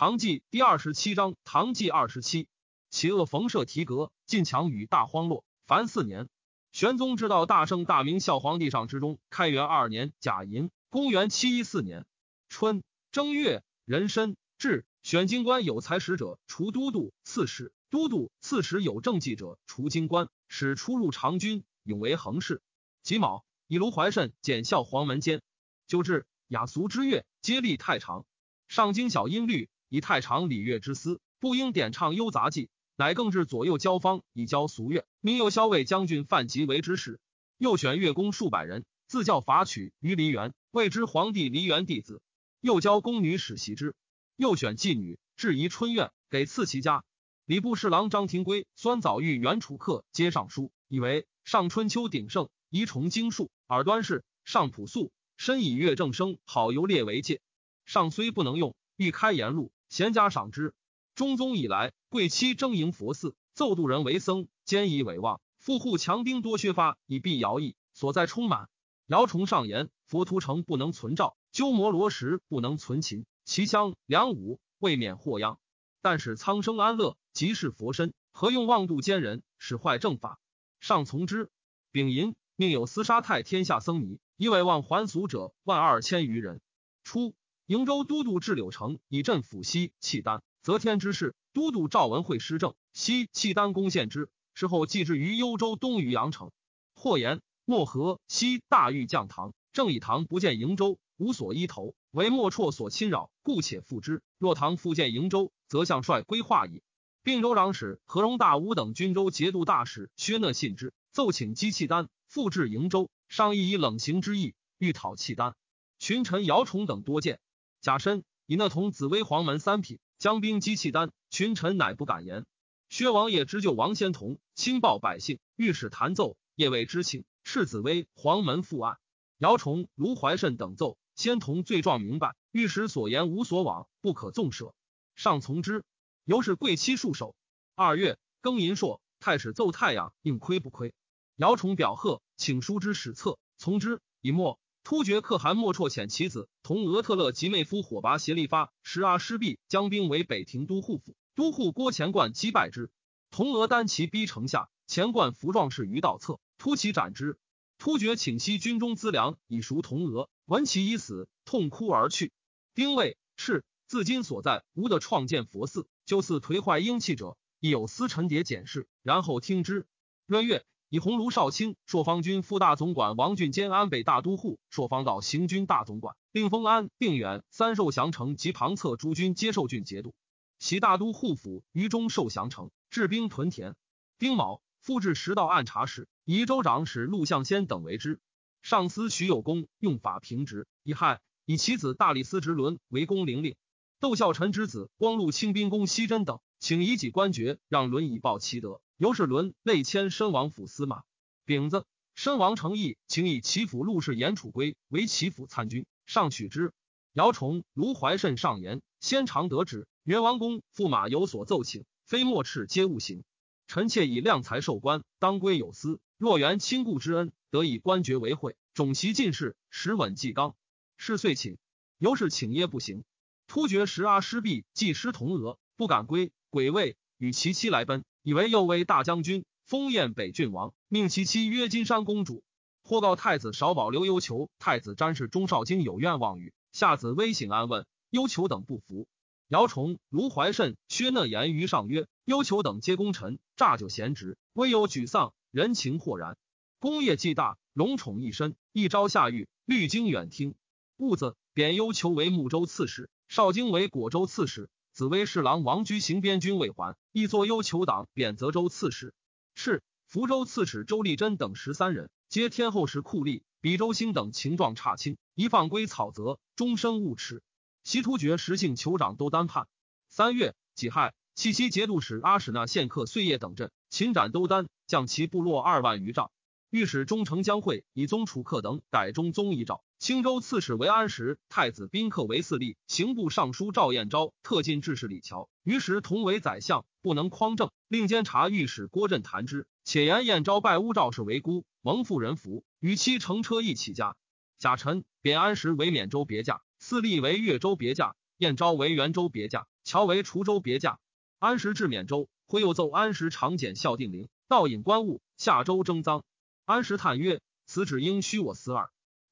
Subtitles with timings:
[0.00, 2.48] 唐纪第二十七章，唐纪二十七，
[2.88, 5.44] 其恶冯舍提格，晋强与大荒落。
[5.66, 6.30] 凡四年，
[6.72, 12.06] 玄宗之道大圣大明孝皇帝上之中，开元二年甲寅，公元七一四年
[12.48, 12.82] 春
[13.12, 22.62] 正月壬申，至选京官有才使者，除都督、刺史；都督、刺史有政绩者，除京官，使出入长军，永为恒事。
[23.02, 25.42] 己卯，以卢怀慎检校黄门监，
[25.86, 28.24] 就至雅俗之乐，皆立太常。
[28.66, 29.68] 上京小音律。
[29.90, 35.04] 以太常礼乐之思，不应点唱幽杂技，乃更置左右交方，以教俗乐。
[35.20, 37.20] 民又骁卫将军范吉为之事，
[37.58, 42.22] 又选乐工数百人，自教法曲于梨园，谓之皇帝梨园弟子。
[42.60, 43.96] 又教宫女使习之，
[44.36, 47.02] 又选妓女，置宜春院，给赐其家。
[47.46, 57.40] 礼部侍郎张廷圭、酸枣玉、袁楚客皆上书，以为上春秋鼎盛，宜崇经术，耳端氏上朴素，身以乐正声，好游猎为戒。
[57.86, 59.72] 上虽不能用，欲开言路。
[59.90, 60.72] 贤家赏之。
[61.16, 65.40] 中宗以来，贵戚征营佛寺，奏度人为僧，兼以伪望。
[65.58, 67.76] 富户强兵多削发，以避徭役。
[67.92, 68.70] 所在充满。
[69.06, 73.26] 姚崇上言：佛图城不能存照，鸠摩罗什不能存秦。
[73.44, 75.58] 其乡梁武未免祸殃。
[76.00, 80.38] 但使苍生安乐，即是佛身，何用妄度奸人，使坏正法？
[80.78, 81.50] 上从之。
[81.90, 86.60] 丙寅，命有厮杀太天下僧尼，以伪望还俗者万二千余人。
[87.02, 87.34] 初。
[87.70, 90.42] 瀛州都督至柳城，以镇抚西契丹。
[90.60, 94.28] 则天之事，都督赵文会施政，西契丹攻陷之。
[94.54, 96.50] 事后寄至于幽州东于阳城。
[96.96, 104.20] 或言漠河西大狱将唐，正以唐不见瀛州，无所依投，为莫绰所侵扰，故且复之。
[104.36, 106.82] 若唐复见瀛州，则相帅归化矣。
[107.22, 115.54] 并州长史何荣大武等军州节度大使薛讷信之，奏请击契丹，复至瀛州，商议以冷刑之意，欲讨契丹。
[116.00, 117.38] 群臣姚崇等多见。
[117.80, 122.44] 贾深以那同紫薇黄门三品将兵击契丹，群臣乃不敢言。
[122.90, 128.98] 薛王爷之救王仙童，亲报百姓，御史弹奏，夜未知情，斥紫薇黄门复案。
[129.38, 134.74] 姚崇、卢怀慎等奏，仙童罪状明白，御史所言无所往，不可纵舍。
[135.14, 135.82] 上从之，
[136.24, 137.34] 由是贵戚束手。
[137.74, 140.92] 二月庚寅朔，太史奏太阳应亏不亏。
[141.36, 144.58] 姚崇表贺，请书之史册，从之以末。
[144.90, 152.90] 突厥可汗莫绰遣其子同俄特勒及妹夫火拔协力发十阿失毕将兵为北庭都护府，都护郭钱贯击败之。
[153.30, 157.38] 同俄单骑逼城下，钱贯服壮士于道侧，突其斩之。
[157.78, 162.32] 突厥请息军中资粮以赎同俄，闻其已死，痛哭而去。
[162.74, 169.86] 丁未，是自今所在无得创建佛寺，就似颓坏英气者，亦有司臣迭检视，然后听之。
[170.26, 170.64] 闰月。
[170.90, 180.16] 以鸿胪少卿、朔方军副大总管王俊兼安北大都护、朔方道行军大总管，令封安、定远三受降城及旁侧诸军接受郡节度。
[180.58, 183.76] 袭大都护府于中受降城，治兵屯田。
[184.18, 188.18] 丁卯，复置十道按察使，以州长史陆象先等为之。
[188.60, 193.54] 上司徐有功用法平直，以害以其子大理司直伦为公陵令。
[194.00, 198.80] 窦孝臣之子光禄清兵公西真等，请以己官爵让伦以报其德。
[199.00, 201.04] 由是伦内迁身王府司马，
[201.46, 206.74] 丙子，身王承义，请以齐府陆氏严楚归为齐府参军，上取之。
[207.14, 213.24] 姚崇、卢怀慎上言，先常得旨，元王公驸马有所奏请，非莫斥皆勿行。
[213.68, 215.98] 臣妾以量才受官，当归有司。
[216.18, 220.54] 若缘亲故之恩，得以官爵为惠，种其进士，实稳纪纲。
[220.98, 221.56] 是遂请，
[221.96, 223.04] 由是请耶不行。
[223.46, 228.02] 突厥时阿失毕，既失同俄，不敢归，鬼位与其妻来奔。
[228.22, 232.42] 以为右为大将军，封燕北郡王，命其妻曰金山公主。
[232.82, 239.06] 或告太子少保刘幽求，太子詹事钟少京有愿望语，下子微醒安问，幽求等不服。
[239.48, 246.38] 姚崇、卢怀慎、薛讷言于上曰：幽求等皆功臣，诈就贤侄，微有沮丧，人情豁然。
[246.78, 250.54] 功业既大，荣宠一身，一朝下狱，虑经远听。
[250.96, 254.70] 兀子贬幽求为睦州刺史，少京为果州刺史。
[255.00, 259.14] 紫薇侍郎王居行边军未还，亦作幽求党贬泽州刺史。
[259.54, 263.40] 是福州刺史周立贞等十三人，皆天后时酷吏。
[263.62, 267.42] 比周兴等情状差轻，一放归草泽，终生勿齿。
[267.82, 269.68] 西突厥实姓酋长都单叛。
[270.10, 276.30] 三月己亥，契西节度使阿史那献客岁夜等镇，擒斩都丹，将其部落二万余丈。
[276.68, 279.82] 御史中丞江会以宗楚客等改中宗遗诏。
[280.00, 294.16] 青州刺史为安石，太子宾客为四立，刑部尚书赵彦昭特进制事李峤，于时同为宰相，不能匡正，令监察御史郭振弹之，且言彦昭拜乌赵氏为姑，蒙妇人服，与妻乘车一起家。
[294.58, 300.98] 贾臣贬安石为缅州别驾，四立为越州别驾，彦昭为元州别驾，乔为滁州别驾。
[301.38, 306.24] 安石至缅州，会又奏安石长简孝定陵，盗引官物，下州征赃。
[306.64, 308.88] 安石叹曰：“此只应虚我思耳。”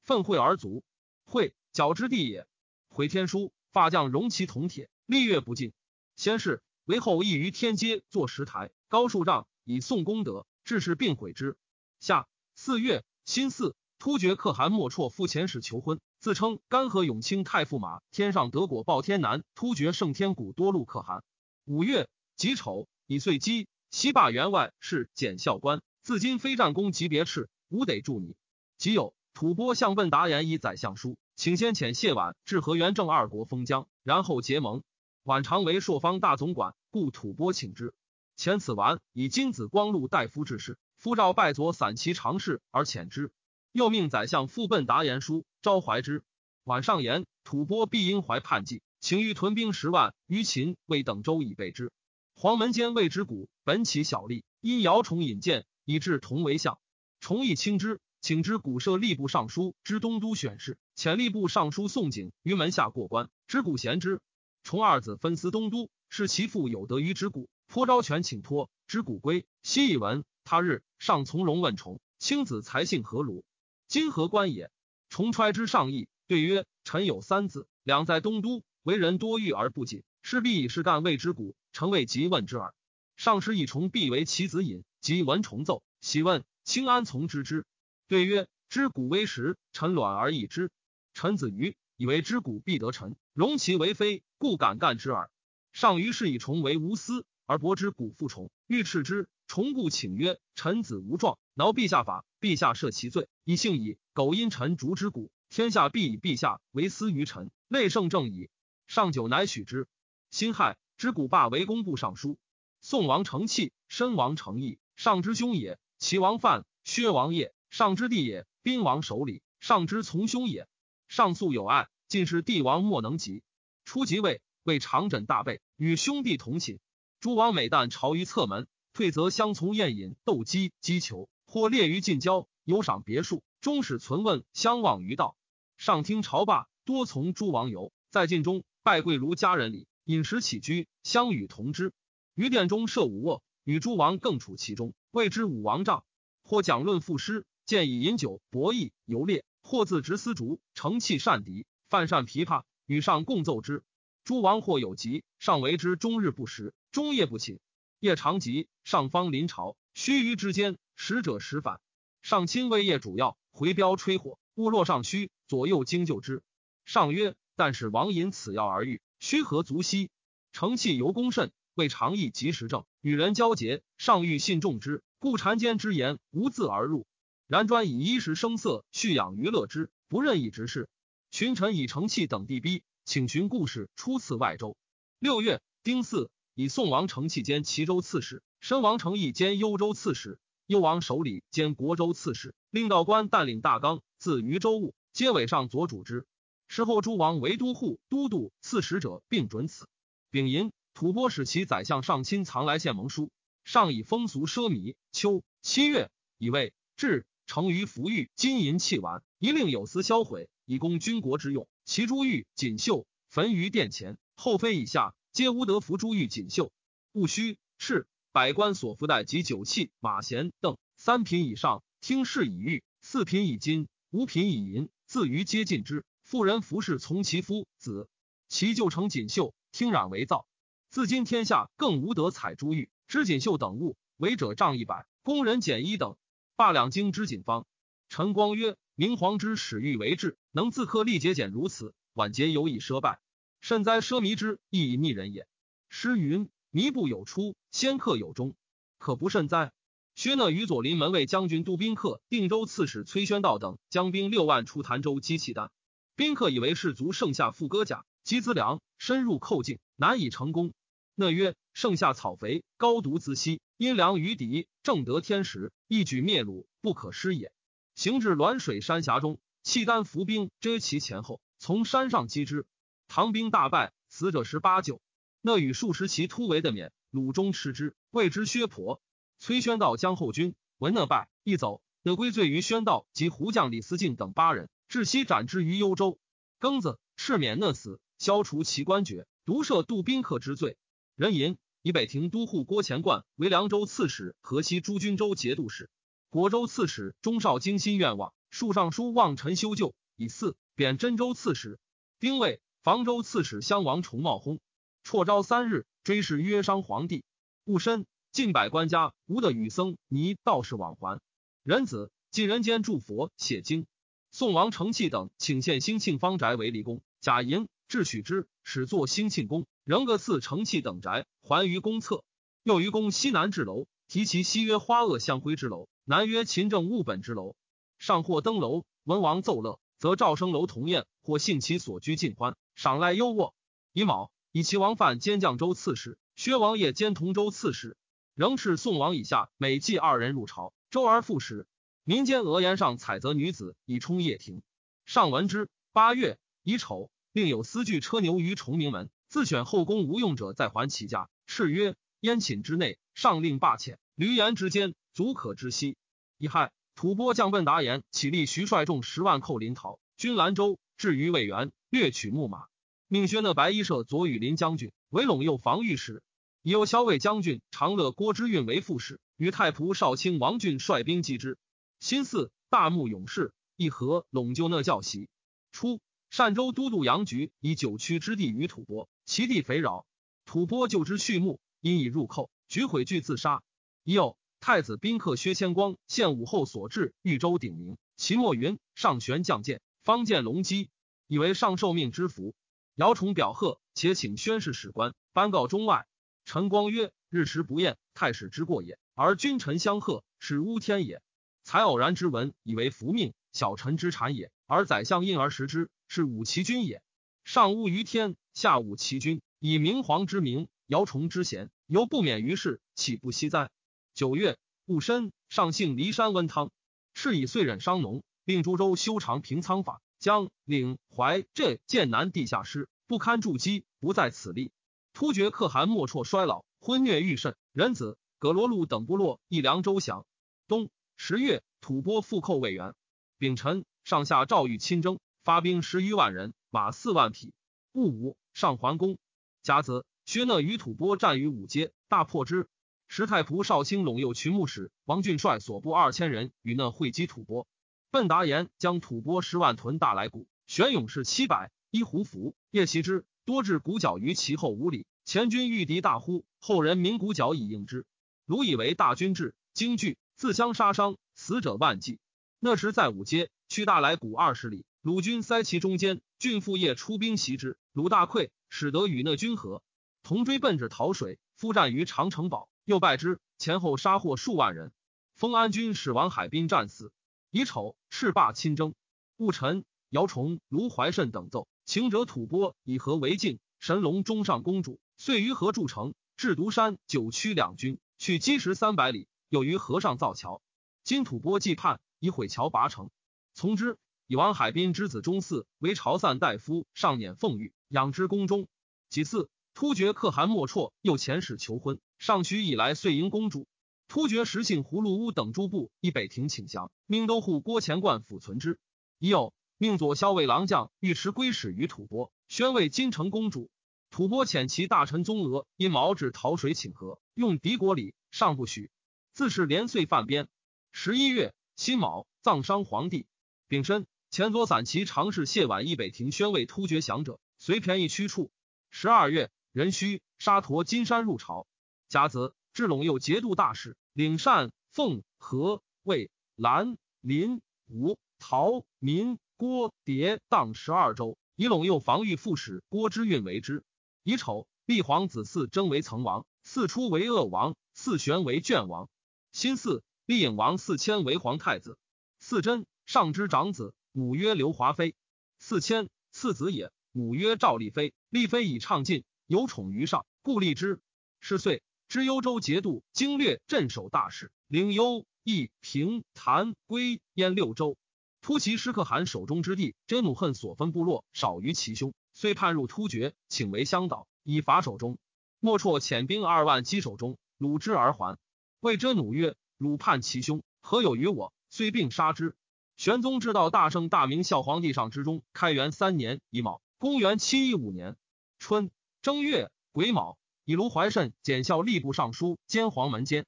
[0.08, 0.82] 愤会而卒。
[1.26, 2.46] 会矫之地也。
[2.88, 5.74] 回天书，发将容其铜铁，历月不尽。
[6.16, 11.58] 先是为后亦于天阶作石台，高数丈，以颂功德，致使并毁之。
[12.00, 21.22] 下四月辛巳，突厥可汗莫绰赴前使求婚，自称干河永清太傅马天上德果报天南突厥圣天古多禄可汗。
[21.66, 28.36] 五月己丑，以岁基西坝员外是检校官，自今非战功级别斥，吾得助你。
[28.78, 34.82] 即有吐蕃向问达言以宰相书，请先遣谢婉至河源正二国封疆，然后结盟。
[35.22, 37.94] 婉常为朔方大总管，故吐蕃请之。
[38.36, 43.30] 遣此完，以金子光禄大夫致仕，夫诏拜左散骑常侍而遣之。
[43.70, 46.24] 又命宰相复奔达言书，招怀之。
[46.64, 48.82] 晚上言吐蕃必因怀叛计。
[48.98, 51.92] 请欲屯兵十万于秦，为等州以备之。
[52.34, 56.80] 黄门监谓之谷本起小吏，因姚崇引荐，以致同为相。
[57.20, 63.30] 崇亦轻之，请知古设吏部尚书之东都选事，遣吏部尚书宋景于门下过关。
[63.46, 64.20] 知古贤之，
[64.64, 68.70] 崇二子分司东都，是其父有德于之古，颇招权请托。
[68.86, 70.24] 知古归，昔以闻。
[70.44, 73.44] 他日上从容问崇：卿子才性何如？
[73.86, 74.70] 今何官也？
[75.08, 78.64] 崇揣之上意，对曰：臣有三子，两在东都。
[78.82, 82.74] 为人多欲而不谨，势必以是干谓之古，臣未及问之耳。
[83.16, 87.66] 上师以重必为其子隐，即闻重奏，喜问卿安从之之？
[88.08, 90.70] 对曰：知古微时，臣卵而易之。
[91.12, 95.30] 臣子愚，以为知古必得臣，容其为非，故敢干之耳。
[95.72, 99.28] 上于是以重为无私，而博之古复重，欲斥之。
[99.46, 103.98] 重故请曰：臣子无状，挠陛下法，陛下赦其罪，以幸矣。
[104.14, 108.48] 苟因臣逐之古，天下必以陛下为私于臣，内圣正矣。
[108.86, 109.86] 上九乃许之。
[110.30, 112.38] 辛亥，知古罢为工部尚书。
[112.80, 120.68] 宋王承器，申王承义，上之兄也；齐王范，薛王业，上之弟也；宾王守礼，上之从兄也。
[121.08, 123.42] 上素有爱，尽是帝王莫能及。
[123.84, 126.78] 初即位，为长枕大被，与兄弟同寝。
[127.20, 135.36] 诸王每旦朝于侧门，退则相从宴饮、斗鸡、击球，或列于近郊，有赏别墅，终始存问相望于道。
[135.76, 138.64] 上听朝罢，多从诸王游，在晋中。
[138.82, 141.92] 拜贵如家人礼，饮食起居相与同之。
[142.34, 146.04] 于殿中设五卧，与诸王更处其中，谓之武王帐。
[146.42, 153.84] 或讲论赋诗，见以饮酒博弈游猎；或自执丝竹，乘器善笛，犯善琵琶，与上共奏之。
[154.24, 157.60] 诸王或有疾，上为之终日不食，终夜不寝。
[158.00, 161.78] 夜长疾，上方临朝，须臾之间，使者使返。
[162.22, 166.42] 上亲为夜主要，回镖吹火，勿落上虚，左右惊救之。
[166.86, 167.36] 上曰。
[167.54, 170.10] 但使王饮此药而愈，虚何足惜？
[170.52, 177.04] 承气尤功甚，为常意及时正，与人交结，上欲信重之，故谗间之言无自而入。
[177.48, 180.90] 然专以衣食声色蓄养娱乐之，不任意直事。
[181.30, 184.76] 群臣以承气等地逼，请寻故事出次外州。
[185.18, 196.26] 六月丁巳，以宋王成器兼齐州刺史，申王成义兼幽州刺史，幽王守礼兼国州刺史，令道官带领大纲自渝州务，皆委上左主之。
[196.68, 199.88] 事后，诸王为都护、都督、刺史者，并准此。
[200.30, 203.30] 丙寅，吐蕃使其宰相上亲藏来献盟书，
[203.64, 204.96] 上以风俗奢靡。
[205.12, 211.66] 秋七月，以为至，成于服玉金银器玩，一令有司销毁，以供军国之用。
[211.86, 216.70] 其珠玉锦绣焚于殿前，后妃以下皆无得服珠玉锦绣。
[217.12, 226.04] 戊戌，敕百官所服带及酒器、马衔等三品以上，听事以玉；四品以金，五品以银，自于皆禁之。
[226.22, 228.10] 妇人服饰从其夫子，
[228.50, 230.46] 其旧成锦绣，听染为造。
[230.90, 236.18] 自今天下更无得采珠玉、织锦绣等物，为者杖一百，工人减一等。
[236.58, 237.66] 罢两京之锦方。
[238.08, 243.20] 陈光曰：明皇之始欲为治，能自克力节俭如此，晚节犹以奢败，
[243.60, 245.46] 甚哉奢靡之，亦以逆人也。
[245.88, 248.56] 诗云：靡不有出，先克有终，
[248.98, 249.70] 可不甚哉？
[250.16, 255.70] 薛讷与左邻门卫将军杜宾客、定州刺史崔宣道等将兵六万出潭州击契丹。
[256.16, 260.72] 宾客以为士卒盛夏复割甲，积资粮，深入寇境，难以成功。
[261.14, 267.52] 讷曰：盛夏草肥，高毒自息，阴凉于敌，正得天时，一举灭鲁，不可失也。
[267.94, 272.64] 行至滦水山峡中，契丹伏兵遮其前后，从山上击之。
[273.06, 275.02] 唐兵大败，死者十八九。
[275.42, 279.02] 那与数十骑突围的免，鲁中吃之，谓之薛婆。
[279.38, 284.70] 崔宣道将后军闻那败，一走，得归罪于宣道及胡将李思敬等八人。
[284.88, 286.18] 至夕斩之于幽州，
[286.58, 290.78] 庚子，赤免那死，消除其官爵，独赦杜宾客之罪。
[291.14, 295.90] 人吟以北庭都护郭乾冠为凉州刺史，河西诸军州节度使。
[296.30, 301.78] 国州刺史钟绍精心愿望，树上书望臣修旧，以四贬真州刺史。
[302.20, 304.58] 丁未，房州刺史襄王重茂薨。
[305.04, 307.24] 辍朝三日，追谥曰商皇帝。
[307.64, 311.20] 戊申，近百官家无的与僧尼道士往还。
[311.62, 313.86] 仁子晋人间祝佛写经。
[314.30, 317.00] 宋王承器等请献兴庆方宅为离宫。
[317.20, 322.22] 贾莹智许之，始作兴庆宫，仍各赐承器等宅，还于宫侧。
[322.62, 327.56] 又于宫西南至楼，题其西曰花萼相辉之楼，南曰勤政务本之楼。
[327.98, 333.54] 上或登楼，文王奏乐，则赵生楼同宴，或幸其所居尽欢，赏赖优渥。
[333.94, 337.96] 乙卯，以齐王范兼绛州刺史，薛王爷兼同州刺史，
[338.34, 341.66] 仍是宋王以下每祭二人入朝，周而复始。
[342.04, 344.60] 民间讹言上采择女子以充掖庭。
[345.06, 345.70] 上闻之。
[345.94, 351.28] 八月乙丑，另有私具车牛于崇明门，自选后宫无用者，再还其家。
[351.46, 353.98] 敕曰：燕寝之内，上令罢遣。
[354.16, 355.98] 闾阎之间，足可知悉。
[356.38, 362.68] 乙亥，吐蕃将奔达言起立，徐率众十万寇临洮，军兰州，至于魏源，掠取木马，
[363.06, 366.22] 命宣的白衣社左羽林将军为陇右防御使，
[366.62, 371.58] 已有骁卫将军长乐郭之运为副使，与太仆少卿王俊率兵击之。
[372.00, 375.28] 新四大牧勇士议和陇就那教习。
[375.70, 376.00] 初，
[376.34, 380.06] 单州都督杨局以九曲之地于吐蕃，其地肥饶，
[380.46, 383.62] 吐蕃就之畜牧，因以入寇，举毁惧自杀。
[384.02, 390.88] 已有太子宾客薛谦光献武后所至豫州鼎名，其末云上旋将剑，方见龙基，
[391.26, 392.54] 以为上受命之福。
[392.94, 396.06] 姚崇表贺，且请宣誓史官颁告中外。
[396.46, 401.20] 陈光曰：日食不厌，太史之过也，而君臣相贺，是乌天也。
[401.64, 404.50] 才偶然之闻，以为福命，小臣之产也。
[404.64, 407.02] 而宰相因而食之，是武其君也。
[407.48, 413.70] 上巫于天，下武其君，以明皇之名，摇崇之贤，犹不免于世，岂不惜哉？
[414.12, 416.70] 九月戊申，上幸骊山温汤，
[417.14, 424.70] 是以遂忍商农，令诸州修长平仓法，将领淮镇剑南地下师不堪筑基，不在此立。
[425.14, 430.26] 突厥可汗莫绰衰老，昏虐愈甚，人子葛罗禄等部落一凉州降。
[430.66, 430.90] 冬。
[431.16, 432.94] 十月，吐蕃复寇魏源。
[433.38, 437.52] 丙辰，上下诏谕亲征，发兵十余万人，马四万匹。
[437.92, 439.18] 戊午，上桓公。
[439.62, 442.68] 甲子，薛讷与吐蕃战于五街，大破之。
[443.08, 447.66] 时太仆少卿陇右群牧使王俊率所部二千人与讷会击吐蕃。
[448.10, 455.06] 奔达言将吐蕃十万屯大来谷，玄勇士七百，一胡服，夜袭之，多至鼓角于其后五里。
[455.24, 458.04] 前军遇敌大呼，后人鸣鼓角以应之。
[458.46, 460.16] 鲁以为大军至，惊惧。
[460.36, 462.20] 自相杀伤，死者万计。
[462.60, 466.20] 那时在五街，去大来谷二十里，鲁军塞其中间。
[466.38, 469.82] 郡父夜出兵袭之，鲁大溃，使得与那军合，
[470.22, 474.92] 同追奔至桃水，夫战于长城堡，又败之，前后杀获数万人。
[475.34, 477.12] 封安军使王海滨战死。
[477.50, 478.94] 乙丑，赤霸亲征。
[479.36, 483.58] 戊辰，姚崇、卢怀慎等奏，秦者吐蕃以和为境。
[483.80, 489.28] 神龙中上公主，遂于河筑城，至独山九曲两军，去积石三百里。
[489.48, 490.62] 有于河上造桥，
[491.02, 493.10] 今吐蕃既叛，以毁桥拔城。
[493.58, 493.98] 从之，
[494.28, 498.68] 以王海滨之子中嗣为朝散大夫，上辇凤玉，养之宫中。
[499.10, 503.66] 其次，突厥可汗莫绰又遣使求婚，上许以来遂迎公主。
[504.06, 508.78] 突厥石信葫芦屋等诸部以北庭请降，命都护郭前冠抚存之。
[509.18, 513.72] 已有命左骁卫郎将尉迟归使于吐蕃，宣慰金城公主。
[514.08, 518.92] 吐蕃遣其大臣宗俄因毛至桃水请和，用敌国礼，上不许。
[519.32, 520.46] 自是连岁犯边。
[520.92, 523.26] 十一月辛卯，葬商皇帝。
[523.68, 528.50] 丙申，前左散骑常侍谢婉义北庭宣慰突厥降者，随便宜驱处。
[528.88, 531.66] 十二月壬戌，沙陀金山入朝。
[532.08, 543.84] 甲子，至陇右节度大使，领善、凤、和、魏、兰、林、吴、陶、民、郭、蝶当十二州，以陇右防御副使郭之运为之。
[544.22, 549.10] 乙丑，立皇子嗣征为曾王，嗣出为鄂王，嗣玄为卷王。
[549.52, 551.98] 新四，立颖王四千为皇太子。
[552.42, 555.14] 嗣真，上之长子，母曰刘华妃。
[555.58, 558.12] 四千，次子也，母曰赵丽妃。
[558.28, 561.00] 丽妃以畅进，有宠于上，故立之。
[561.40, 567.96] 是岁，知幽州节度经略镇守大使，领幽、益、平、潭、归、燕六州。
[568.42, 575.16] 突骑师可汗手中之地，真怒恨所分部落少于其兄，遂叛入突厥，请为乡导，以伐守中。
[575.60, 578.36] 莫绰遣兵二万击手中，虏之而还。
[578.80, 582.54] 谓遮弩曰：“汝叛其兄，何有于我？”遂并杀之。
[582.98, 588.16] 玄宗至道大圣大明孝皇帝上之中，开元三年乙卯，公元七一五年
[588.58, 588.90] 春
[589.22, 593.46] 正月癸卯，以卢怀慎检校吏部尚书兼黄门监。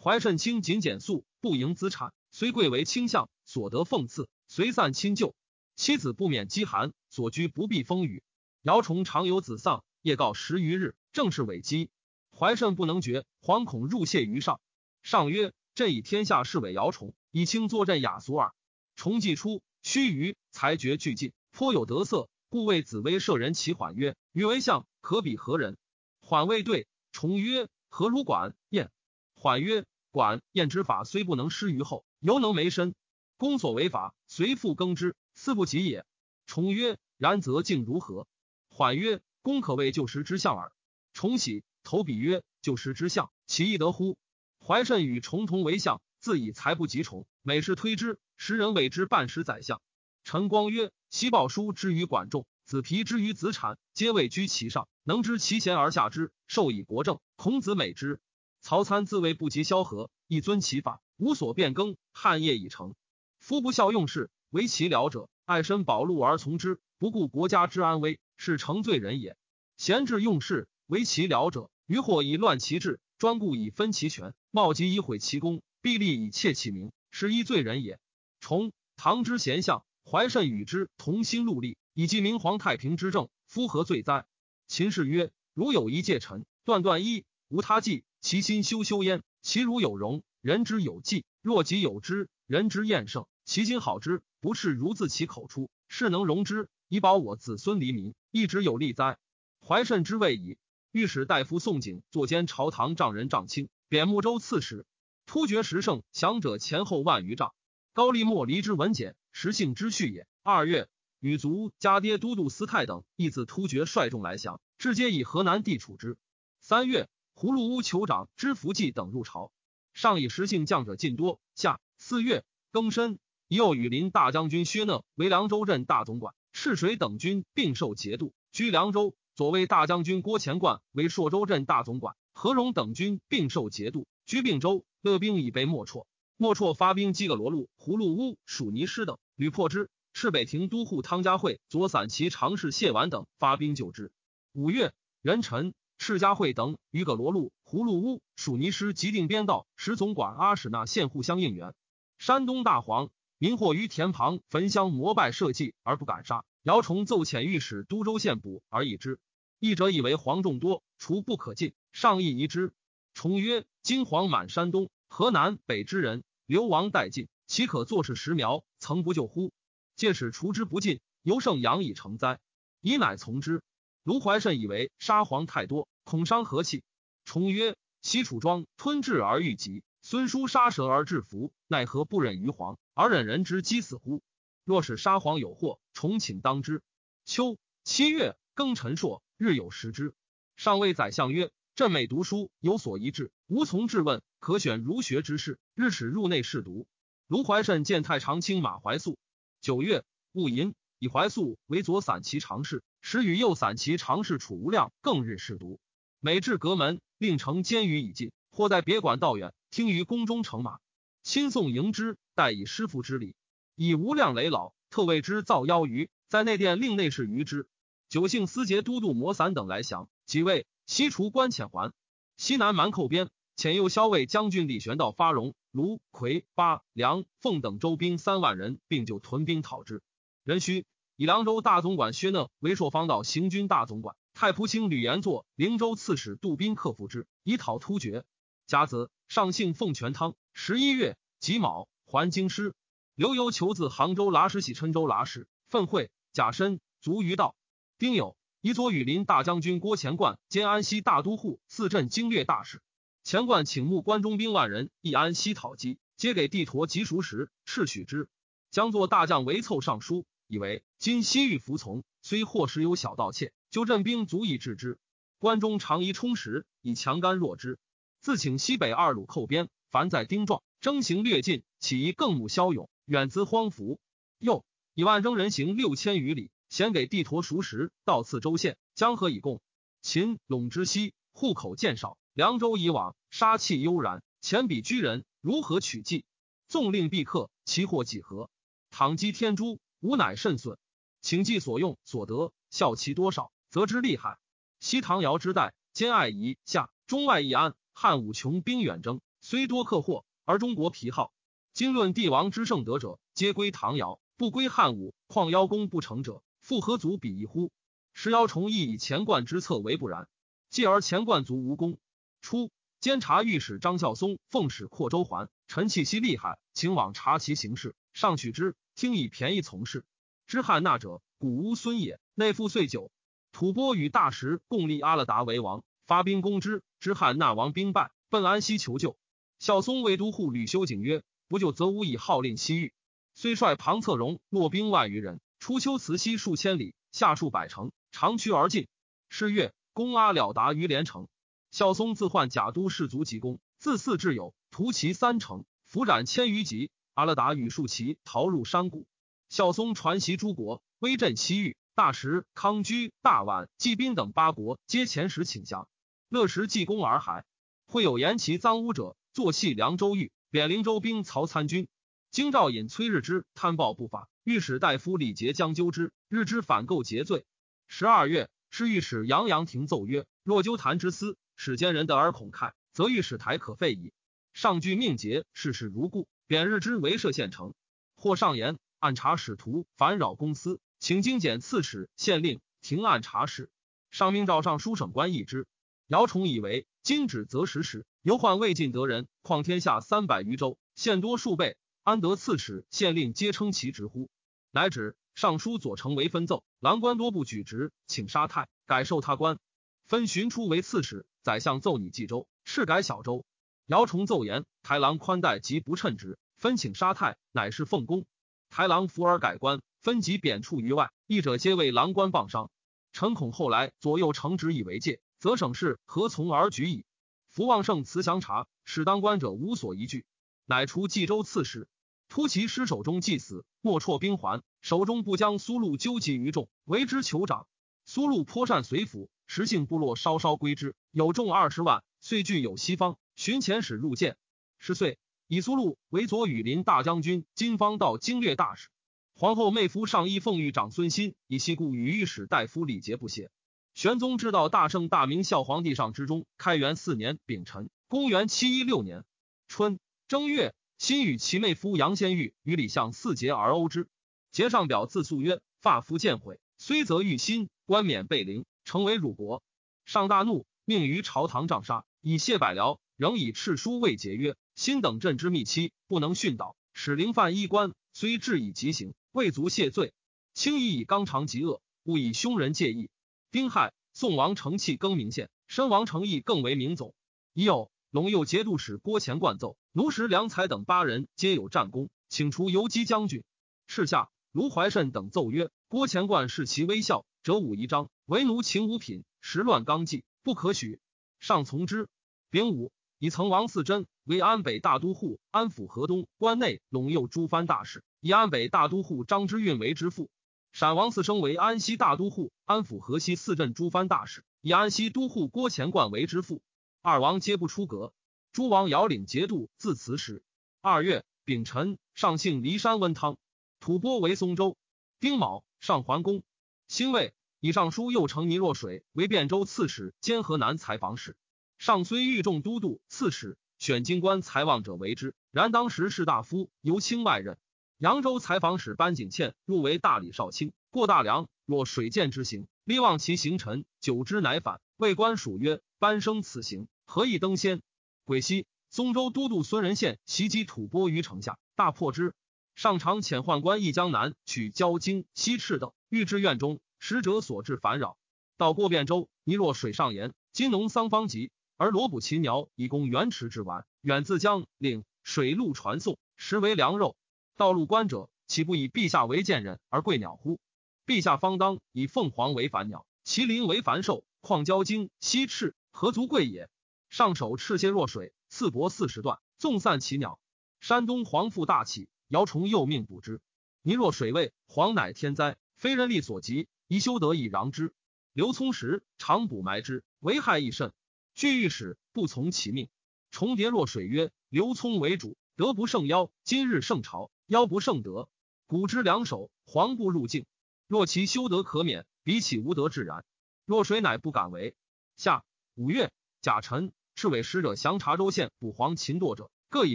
[0.00, 5.34] 怀慎清谨简素，不营资产，虽贵为卿相，所得奉赐，随散亲旧。
[5.74, 8.22] 妻子不免饥寒，所居不避风雨。
[8.62, 11.90] 姚崇常有子丧，夜告十余日，正是尾饥。
[12.30, 14.60] 怀慎不能决，惶恐入谢于上。
[15.02, 18.54] 上曰：“朕以天下事委姚崇，以卿坐镇雅俗耳。”
[19.02, 25.76] 崇既出，须臾才觉俱尽，颇有得色，故谓紫薇舍人其缓曰：“予为相，可比何人？”
[26.22, 28.92] 缓未对，崇曰：“何如管晏？”
[29.34, 29.84] 缓曰。
[30.12, 32.94] 管晏之法虽不能施于后，犹能没身。
[33.38, 36.06] 公所为法，随复更之，似不及也。
[36.46, 38.28] 重曰：然则竟如何？
[38.68, 40.70] 缓曰：公可谓旧时之相耳。
[41.12, 44.16] 重喜，投笔曰：旧时之相，其易得乎？
[44.64, 49.82] 怀慎与重同为相，自以才不及宠，每事推之，时人谓之半时宰相。
[50.22, 57.18] 陈光曰：其鲍叔之于管仲，子皮之于子产，皆位居其上，能知其贤而下之，授以国政。
[57.34, 58.20] 孔子美之。
[58.60, 61.96] 曹参自谓不及萧何，亦遵其法，无所变更。
[62.12, 62.94] 汉业已成。
[63.40, 69.36] 夫不孝用事，为其僚者，爱身保禄而从之，不顾国家之安危，是成罪人也。
[69.76, 77.98] 贤治用事，为其僚者，于或以乱其志，专顾以分其权，冒疾以毁其功，必立以窃其名，是一罪人也。
[78.38, 84.24] 崇唐之贤相，怀慎与之同心戮力，以及明皇太平之政，夫何罪哉？
[84.68, 88.04] 秦氏曰：如有一介臣，断断一，无他计。
[88.20, 93.26] 其心修修焉，其如有容，人之有计；若己有之，人之厌胜。
[93.44, 99.18] 其心好之，不是如自其口出，是能容之，以保我子孙黎民，一直有利哉？
[99.66, 100.58] 怀慎之谓矣。
[100.92, 104.86] 御史大夫宋景坐监朝堂丈人丈卿，贬睦州刺史。
[105.26, 107.54] 突厥十胜降者前后万余丈。
[107.92, 110.26] 高丽莫离之文简，实姓之序也。
[110.42, 110.88] 二月，
[111.20, 116.16] 羽族家爹都督司泰等亦自突厥率众来降，至皆以河南地处之。
[116.60, 117.08] 三月。
[117.34, 119.52] 葫芦屋酋长知福记等入朝，
[119.94, 121.40] 上以实姓将者尽多。
[121.54, 129.16] 下四月庚申，又与林大将军薛讷为凉州镇大总管，赤水等军并受节度，居凉州。
[129.34, 134.86] 左卫大将军郭乾冠为朔州镇大总管，何荣等军并受节度，居并州。
[135.02, 136.06] 勒兵以被莫绰，
[136.38, 139.90] 莫绰发兵击葛罗路、葫芦屋、蜀泥师等，屡破之。
[140.14, 144.10] 赤北庭都护汤家会左散骑常侍谢完等发兵救之。
[144.54, 145.74] 五月壬辰。
[145.98, 151.74] 赤家会等与葛罗路、葫芦屋、蜀泥师即定边道，使总管阿史那县互相应援。
[152.18, 156.42] 山东大黄民或于田旁焚香膜拜社稷而不敢杀。
[156.62, 159.20] 姚崇奏遣御史都州县捕而已之。
[159.58, 162.72] 一者以为黄众多，除不可进，上意疑之。
[163.14, 169.52] 崇曰：今黄满山东、河南北之人，流亡殆尽，岂可坐视石苗，曾不救乎？
[169.96, 172.40] 借使除之不尽，犹胜养以成灾。
[172.80, 173.62] 以乃从之。
[174.02, 175.88] 卢怀慎以为沙皇太多。
[176.04, 176.82] 恐伤和气，
[177.24, 184.20] 重曰：“西楚庄吞智而欲疾，孙叔杀蛇而制服，奈何不忍于黄，而忍人之饥死乎？
[184.64, 186.82] 若是沙皇有祸，重请当之。”
[187.24, 190.12] 秋七月庚辰朔，日有食之。
[190.56, 196.86] 上谓宰相曰：“朕每读书有所一志，无从质问，可选儒学之士，日使入内试读。”
[197.28, 199.16] 卢怀慎见太常卿马怀素。
[199.62, 205.80] 九月戊寅，以怀素为左散骑常侍，时与右散骑常侍楚无量更日试读。
[206.20, 210.78] 每至阁门，令乘监舆已尽，或在别馆道远，听于宫中乘马，
[211.22, 213.34] 亲送迎之，待以师父之礼。
[213.76, 217.66] 以无量累老，特为之造邀舆，在内殿令内侍舆之。
[218.10, 221.92] 九姓司节都督摩散等来降，即位，西除关遣还。
[222.38, 230.02] 西南蛮寇边，遣右骁卫将军李玄道发荣、卢、葵、巴、梁、凤等州兵三万人，并就屯兵讨之。
[230.42, 234.16] 壬戌，以凉州大总管薛讷为朔方道行军大总管。
[234.32, 238.24] 太仆卿吕延作灵州刺史杜宾克服之，以讨突厥。
[238.66, 240.34] 甲子，上幸奉全汤。
[240.54, 242.74] 十一月己卯，还京师。
[243.14, 247.54] 刘由求自杭州剌史喜郴州剌史，奋会甲申，卒于道。
[247.98, 252.80] 丁酉，以左羽林大将军郭乾冠兼安西大都护、四镇经略大使。
[253.24, 258.28] 乾冠请募关中兵万人，以安西讨击，皆给帝陀及熟时，敕许之。
[258.70, 263.52] 将作大将为凑上书，以为今西域服从，虽或时有小盗窃。
[263.68, 264.96] 就镇兵足以制之，
[265.40, 267.80] 关中常宜充实，以强干弱之。
[268.20, 273.98] 自请西北二鲁寇边，凡在丁壮，征行略尽，起义更慕骁勇，远兹荒服。
[274.38, 279.60] 又以万征人行六千余里，咸给地陀熟食，到次州县，江河以供。
[280.00, 284.22] 秦陇之西，户口渐少，凉州以往，杀气悠然。
[284.40, 286.24] 前比居人如何取计？
[286.68, 288.48] 纵令必克，其祸几何？
[288.90, 290.78] 倘击天诛，吾乃甚损。
[291.20, 293.52] 请计所用所得，效其多少？
[293.68, 294.38] 则之厉害。
[294.80, 297.74] 西唐尧之代，兼爱夷夏中外易安。
[297.92, 301.34] 汉武穷兵远征，虽多克获，而中国疲耗。
[301.74, 305.12] 今论帝王之盛德者，皆归唐尧，不归汉武。
[305.26, 307.72] 况邀功不成者，复何足比一乎？
[308.14, 310.28] 石瑶崇亦以钱冠之策为不然。
[310.70, 311.98] 继而钱冠卒无功。
[312.40, 312.70] 初，
[313.00, 320.04] 监察御史张孝松奉使扩州还，陈气息厉害，请往察其行事，上取之，听以便宜从事。
[320.46, 322.20] 知汉纳者，古乌孙也。
[322.34, 323.10] 内附岁久，
[323.50, 326.82] 吐蕃与大食共立阿勒达为王，发兵攻之。
[327.00, 329.18] 知汉纳王兵败，奔安西求救。
[329.58, 332.94] 孝松为都护吕修景曰：“不救，则无以号令西域。”
[333.34, 338.88] 虽率庞策荣落兵万余人，初秋辞西数千里，下数百城，长驱而进。
[339.28, 339.72] 是月。
[339.92, 341.28] 攻阿了达于连城，
[341.70, 346.90] 孝松自患甲都士卒急攻，自四至有屠其三城，俘斩千余级。
[347.14, 349.06] 阿勒达与数骑逃入山谷。
[349.50, 351.76] 孝松传檄诸国，威震西域。
[351.94, 355.86] 大石、康居、大宛、纪宾等八国皆前时请降。
[356.28, 357.44] 乐时济公而还，
[357.86, 361.86] 会有言其赃污者，坐系凉州狱，贬灵州兵曹参军。
[362.32, 367.44] 京兆尹崔日之贪暴不法，御史大夫李节将纠之，日之反构节罪。
[367.88, 368.48] 十二月。
[368.70, 374.14] 是御史杨阳廷奏曰：“若纠谈之私，使奸人得而恐慨，则御史台可废矣。”
[374.54, 377.74] 上具命节，事事如故，贬日之为摄县丞。
[378.16, 383.68] 或上言按察使徒烦扰公司，请精简刺史、县令、停案查事。
[384.10, 385.66] 上命诏上书省官议之。
[386.06, 394.28] 姚崇以为今止则实时，犹患未尽得人，况天下三百余州，县多数倍，安得刺史、县令皆称其职乎？
[394.72, 395.16] 乃止。
[395.34, 399.58] 尚书左丞为分奏，郎官多不举职，请杀太，改授他官。
[400.04, 403.46] 分寻出为刺史，宰相奏拟冀州，敕改小州。
[403.86, 408.26] 姚崇奏言：台郎宽待及不称职，分请杀太，乃是奉公。
[408.68, 412.70] 台郎服而改官，分即贬黜于外，义者皆为郎官谤伤。
[413.12, 417.06] 臣恐后来左右承职以为戒，则省事何从而举矣？
[417.48, 420.26] 福旺盛辞祥察，使当官者无所依据，
[420.66, 421.88] 乃除冀州刺史。
[422.32, 427.66] 突其尸首中祭死，莫辍兵还，手中不将苏禄纠集于众，为之酋长。
[428.06, 434.38] 苏禄颇善随府，时姓部落稍稍归之，有众二十万，遂具有西方寻遣使入见。
[434.78, 438.88] 十岁，以苏禄为左羽林大将军、金方道经略大使。
[439.34, 443.50] 皇后妹夫上衣奉御长孙欣，以西故与御史大夫礼节不协。
[443.92, 449.26] 玄宗知道大圣大明孝皇帝上之中，开元四年丙辰，公元七一六年
[449.68, 450.74] 春正月。
[451.02, 454.06] 心与其妹夫杨先玉与李相四节而殴之，
[454.52, 459.64] 节上表自诉曰：“发夫见毁，虽则欲心，冠冕被凌，成为辱国。”
[460.06, 463.00] 上大怒，命于朝堂杖杀，以谢百僚。
[463.16, 470.12] 仍以敕书未节曰：“心等朕之密期，不能训导，使灵犯衣冠，虽治以极刑，未足谢罪。
[470.54, 473.10] 轻以以刚肠极恶，勿以凶人介意。”
[473.50, 477.12] 丁亥，宋王承器更名县，申王承义更为明总。
[477.54, 479.78] 已有陇右节度使郭乾冠奏。
[479.90, 483.42] 奴石良才等八人皆有战功，请除游击将军。
[483.86, 491.00] 赤下卢怀慎等奏曰：“郭乾冠视其微笑，折武仪章，为奴情无品，时乱纲纪，不可许。”
[491.40, 492.06] 上从之。
[492.50, 500.28] 丙午，以曾王嗣珍为安北大都护、安抚河东、关内、陇右诸藩大使，以安北大都护张之运为之父。
[500.70, 506.60] 陕王嗣生为安西大都护、安抚河西四镇诸藩大使，以安西都护郭乾冠为之父。
[507.04, 508.12] 二王皆不出阁。
[508.52, 510.44] 诸王遥领节度，自此始。
[510.80, 513.38] 二月丙辰，上幸骊山温汤，
[513.80, 514.76] 吐蕃为松州。
[515.18, 516.44] 丁卯，上桓公。
[516.86, 521.36] 辛未，以上书右丞倪若水为汴州刺史兼河南采访使。
[521.76, 527.58] 上虽御众都督、刺史，选京官才望者为之，然当时士大夫由清外任。
[527.98, 534.80] 扬州采访使班景倩入为大理少卿，过大梁，若水剑之行，力望其行臣，久之乃反。
[535.02, 537.82] 谓官属曰：“班生此行，何以登仙？”
[538.24, 542.36] 癸西，松州都督孙仁宪袭击吐蕃于城下，大破之。
[542.76, 548.16] 上长遣宦官诣江南，取交京、西赤等，欲至院中，使者所致烦扰。
[548.56, 557.16] 到过汴州，泥若水上言：今农桑方急，而罗卜禽鸟以供原池之丸，远自江岭水陆传送，实为良肉。
[557.56, 560.60] 道路观者，岂不以陛下为贱人而贵鸟乎？
[561.04, 566.68] 陛下方当以凤凰为凡鸟，麒麟为凡兽，况交京、西赤何足贵也？
[567.10, 570.40] 上手赤蝎若水，刺帛四十段，纵散其鸟。
[570.80, 573.40] 山东黄父大起，姚崇又命捕之。
[573.82, 577.94] 泥若水位，黄乃天灾，非人力所及，宜修得以攘之。
[578.32, 580.92] 刘聪时常捕埋之，危害亦甚。
[581.36, 582.88] 据御史不从其命。
[583.30, 588.28] 重叠若水曰：“刘聪为主，德不胜妖；今日胜朝，妖不胜德。
[588.66, 590.46] 古之两手，黄不入境。
[590.88, 593.24] 若其修德可免，彼岂无德自然？
[593.72, 594.74] 若谁乃不敢为。
[595.16, 595.44] 下
[595.76, 599.94] 五月，甲辰，赤尾使者降察州县捕黄秦堕者，各以